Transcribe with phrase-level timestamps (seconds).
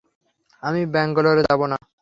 [0.63, 1.77] আমি ব্যাঙ্গালোর যাবো না।